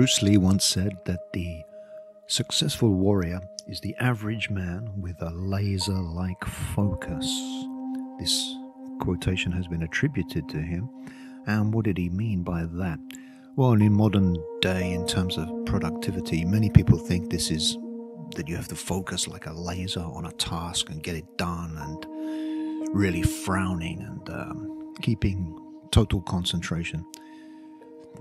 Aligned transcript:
Bruce 0.00 0.22
Lee 0.22 0.38
once 0.38 0.64
said 0.64 0.96
that 1.04 1.32
the 1.34 1.62
successful 2.26 2.94
warrior 2.94 3.42
is 3.66 3.80
the 3.80 3.94
average 3.96 4.48
man 4.48 4.90
with 4.96 5.20
a 5.20 5.28
laser 5.30 5.92
like 5.92 6.42
focus. 6.74 7.26
This 8.18 8.54
quotation 9.00 9.52
has 9.52 9.66
been 9.66 9.82
attributed 9.82 10.48
to 10.48 10.56
him. 10.56 10.88
And 11.46 11.74
what 11.74 11.84
did 11.84 11.98
he 11.98 12.08
mean 12.08 12.42
by 12.42 12.64
that? 12.64 12.98
Well, 13.56 13.72
in 13.72 13.92
modern 13.92 14.38
day, 14.62 14.92
in 14.92 15.06
terms 15.06 15.36
of 15.36 15.48
productivity, 15.66 16.46
many 16.46 16.70
people 16.70 16.96
think 16.96 17.28
this 17.28 17.50
is 17.50 17.76
that 18.36 18.48
you 18.48 18.56
have 18.56 18.68
to 18.68 18.76
focus 18.76 19.28
like 19.28 19.46
a 19.46 19.52
laser 19.52 20.00
on 20.00 20.24
a 20.24 20.32
task 20.32 20.88
and 20.88 21.02
get 21.02 21.16
it 21.16 21.36
done 21.36 21.76
and 21.76 22.94
really 22.96 23.22
frowning 23.22 24.00
and 24.00 24.30
um, 24.30 24.94
keeping 25.02 25.58
total 25.90 26.22
concentration. 26.22 27.04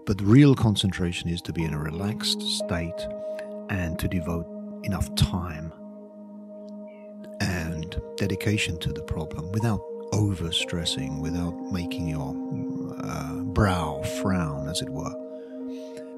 But 0.06 0.22
real 0.22 0.56
concentration 0.56 1.30
is 1.30 1.42
to 1.44 1.54
be 1.54 1.64
in 1.64 1.74
a 1.74 1.80
relaxed 1.80 2.42
state 2.42 3.08
and 3.70 4.00
to 4.00 4.08
devote 4.08 4.48
enough 4.84 5.14
time 5.16 5.72
and 7.42 8.00
dedication 8.18 8.78
to 8.80 8.92
the 8.92 9.04
problem 9.04 9.52
without 9.52 9.82
over 10.12 10.52
stressing, 10.52 11.20
without 11.20 11.54
making 11.72 12.08
your 12.08 12.36
uh, 13.04 13.36
brow 13.36 14.02
frown, 14.22 14.68
as 14.68 14.82
it 14.82 14.90
were. 14.90 15.14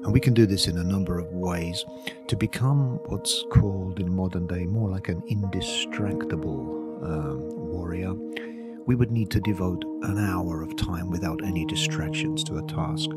And 0.02 0.12
we 0.12 0.18
can 0.18 0.34
do 0.34 0.46
this 0.46 0.66
in 0.66 0.78
a 0.78 0.84
number 0.84 1.18
of 1.18 1.26
ways 1.32 1.84
to 2.26 2.36
become 2.36 2.98
what's 3.06 3.44
called 3.50 4.00
in 4.00 4.12
modern 4.12 4.46
day 4.46 4.64
more 4.66 4.90
like 4.90 5.08
an 5.08 5.22
indistractable 5.30 6.82
um, 7.04 7.40
warrior. 7.70 8.14
We 8.86 8.96
would 8.96 9.12
need 9.12 9.30
to 9.30 9.40
devote 9.40 9.84
an 10.02 10.18
hour 10.18 10.61
time 10.72 11.10
without 11.10 11.44
any 11.44 11.64
distractions 11.64 12.42
to 12.44 12.58
a 12.58 12.62
task. 12.62 13.10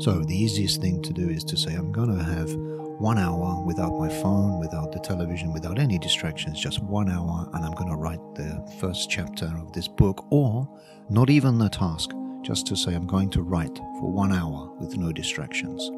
So, 0.00 0.20
the 0.20 0.36
easiest 0.36 0.80
thing 0.80 1.02
to 1.02 1.12
do 1.12 1.28
is 1.28 1.44
to 1.44 1.56
say, 1.56 1.74
I'm 1.74 1.92
going 1.92 2.16
to 2.16 2.22
have 2.22 2.54
one 2.98 3.18
hour 3.18 3.62
without 3.64 3.96
my 3.98 4.08
phone, 4.08 4.58
without 4.58 4.92
the 4.92 4.98
television, 4.98 5.52
without 5.52 5.78
any 5.78 5.98
distractions, 5.98 6.60
just 6.60 6.82
one 6.82 7.10
hour, 7.10 7.48
and 7.54 7.64
I'm 7.64 7.72
going 7.72 7.90
to 7.90 7.96
write 7.96 8.20
the 8.34 8.64
first 8.80 9.08
chapter 9.08 9.46
of 9.46 9.72
this 9.72 9.88
book, 9.88 10.26
or 10.30 10.68
not 11.08 11.30
even 11.30 11.58
the 11.58 11.68
task, 11.68 12.10
just 12.42 12.66
to 12.66 12.76
say, 12.76 12.94
I'm 12.94 13.06
going 13.06 13.30
to 13.30 13.42
write 13.42 13.76
for 13.76 14.10
one 14.10 14.32
hour 14.32 14.72
with 14.80 14.96
no 14.96 15.12
distractions. 15.12 15.90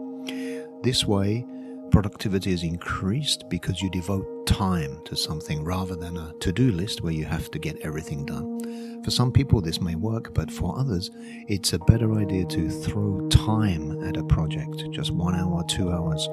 This 0.83 1.06
way, 1.06 1.47
productivity 1.91 2.52
is 2.52 2.62
increased 2.62 3.48
because 3.48 3.80
you 3.80 3.91
devote 3.91 4.46
time 4.46 5.00
to 5.05 5.16
something 5.16 5.64
rather 5.64 5.94
than 5.96 6.16
a 6.16 6.33
to 6.41 6.52
do 6.52 6.72
list 6.72 7.02
where 7.02 7.12
you 7.12 7.24
have 7.24 7.50
to 7.50 7.58
get 7.58 7.77
everything 7.83 8.24
done. 8.24 9.02
For 9.05 9.10
some 9.10 9.33
people, 9.33 9.60
this 9.60 9.80
may 9.80 9.94
work, 9.94 10.34
but 10.34 10.50
for 10.50 10.78
others, 10.78 11.11
it's 11.48 11.72
a 11.72 11.78
better 11.78 12.14
idea 12.16 12.44
to 12.46 12.68
throw 12.68 13.28
time 13.28 14.02
at 14.06 14.16
a 14.16 14.24
project, 14.24 14.84
just 14.91 15.11
one 15.11 15.34
hour, 15.34 15.64
two 15.64 15.91
hours, 15.91 16.28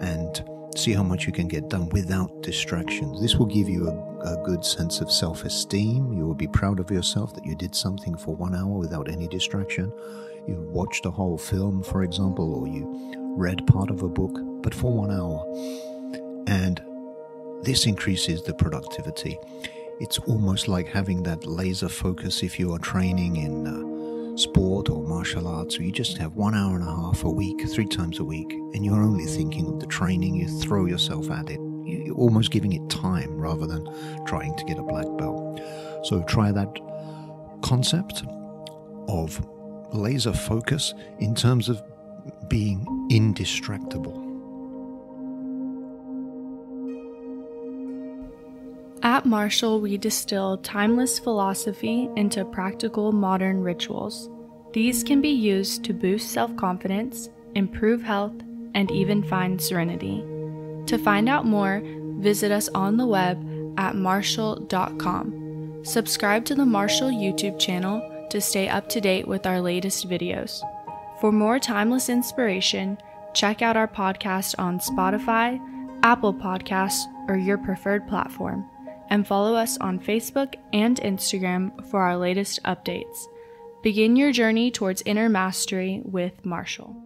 and 0.00 0.44
see 0.76 0.92
how 0.92 1.02
much 1.02 1.26
you 1.26 1.32
can 1.32 1.48
get 1.48 1.68
done 1.68 1.88
without 1.90 2.42
distractions. 2.42 3.20
This 3.20 3.36
will 3.36 3.46
give 3.46 3.68
you 3.68 3.88
a, 3.88 4.34
a 4.34 4.42
good 4.44 4.64
sense 4.64 5.00
of 5.00 5.10
self 5.10 5.44
esteem. 5.44 6.12
You 6.12 6.26
will 6.26 6.34
be 6.34 6.48
proud 6.48 6.80
of 6.80 6.90
yourself 6.90 7.34
that 7.34 7.44
you 7.44 7.56
did 7.56 7.74
something 7.74 8.16
for 8.16 8.34
one 8.34 8.54
hour 8.54 8.78
without 8.78 9.10
any 9.10 9.28
distraction. 9.28 9.92
You 10.46 10.68
watched 10.70 11.06
a 11.06 11.10
whole 11.10 11.38
film, 11.38 11.82
for 11.82 12.02
example, 12.02 12.54
or 12.54 12.68
you 12.68 13.25
read 13.36 13.66
part 13.66 13.90
of 13.90 14.02
a 14.02 14.08
book, 14.08 14.40
but 14.62 14.74
for 14.74 14.92
one 14.92 15.10
hour. 15.10 15.44
And 16.46 16.80
this 17.62 17.86
increases 17.86 18.42
the 18.42 18.54
productivity. 18.54 19.38
It's 20.00 20.18
almost 20.18 20.68
like 20.68 20.88
having 20.88 21.22
that 21.24 21.46
laser 21.46 21.88
focus 21.88 22.42
if 22.42 22.58
you 22.58 22.72
are 22.74 22.78
training 22.78 23.36
in 23.36 23.66
uh, 23.66 24.36
sport 24.36 24.90
or 24.90 25.02
martial 25.02 25.48
arts, 25.48 25.78
or 25.78 25.82
you 25.82 25.92
just 25.92 26.18
have 26.18 26.34
one 26.34 26.54
hour 26.54 26.76
and 26.76 26.86
a 26.86 26.94
half 26.94 27.24
a 27.24 27.30
week, 27.30 27.66
three 27.68 27.86
times 27.86 28.18
a 28.18 28.24
week, 28.24 28.50
and 28.52 28.84
you're 28.84 29.02
only 29.02 29.24
thinking 29.24 29.66
of 29.66 29.80
the 29.80 29.86
training, 29.86 30.34
you 30.34 30.48
throw 30.60 30.86
yourself 30.86 31.30
at 31.30 31.48
it. 31.48 31.60
You're 31.84 32.14
almost 32.14 32.50
giving 32.50 32.72
it 32.72 32.90
time 32.90 33.38
rather 33.38 33.66
than 33.66 33.86
trying 34.26 34.54
to 34.56 34.64
get 34.64 34.78
a 34.78 34.82
black 34.82 35.06
belt. 35.16 35.60
So 36.04 36.22
try 36.24 36.52
that 36.52 36.68
concept 37.62 38.22
of 39.08 39.44
laser 39.92 40.32
focus 40.32 40.94
in 41.20 41.34
terms 41.34 41.68
of 41.68 41.82
being 42.48 42.84
indistractable. 43.10 44.26
At 49.02 49.24
Maartial, 49.24 49.80
we 49.80 49.98
distill 49.98 50.58
timeless 50.58 51.18
philosophy 51.18 52.08
into 52.16 52.44
practical 52.44 53.12
modern 53.12 53.62
rituals. 53.62 54.28
These 54.72 55.04
can 55.04 55.20
be 55.20 55.28
used 55.30 55.84
to 55.84 55.92
boost 55.94 56.30
self 56.30 56.54
confidence, 56.56 57.30
improve 57.54 58.02
health, 58.02 58.34
and 58.74 58.90
even 58.90 59.22
find 59.22 59.60
serenity. 59.60 60.24
To 60.86 60.98
find 60.98 61.28
out 61.28 61.46
more, 61.46 61.82
visit 62.18 62.50
us 62.52 62.68
on 62.70 62.96
the 62.96 63.06
web 63.06 63.38
at 63.78 63.94
maartial.com. 63.94 65.84
Subscribe 65.84 66.44
to 66.46 66.54
the 66.54 66.66
Maartial 66.66 67.10
YouTube 67.10 67.58
channel 67.58 68.02
to 68.30 68.40
stay 68.40 68.68
up 68.68 68.88
to 68.88 69.00
date 69.00 69.28
with 69.28 69.46
our 69.46 69.60
latest 69.60 70.08
videos. 70.08 70.62
For 71.20 71.32
more 71.32 71.58
timeless 71.58 72.08
inspiration, 72.08 72.98
check 73.32 73.62
out 73.62 73.76
our 73.76 73.88
podcast 73.88 74.54
on 74.58 74.78
Spotify, 74.78 75.60
Apple 76.02 76.34
Podcasts, 76.34 77.06
or 77.28 77.36
your 77.36 77.58
preferred 77.58 78.06
platform, 78.06 78.68
and 79.08 79.26
follow 79.26 79.54
us 79.54 79.78
on 79.78 79.98
Facebook 79.98 80.54
and 80.72 81.00
Instagram 81.00 81.84
for 81.90 82.00
our 82.00 82.16
latest 82.16 82.62
updates. 82.64 83.26
Begin 83.82 84.16
your 84.16 84.32
journey 84.32 84.70
towards 84.70 85.02
inner 85.06 85.28
mastery 85.28 86.02
with 86.04 86.44
Maartial. 86.44 87.05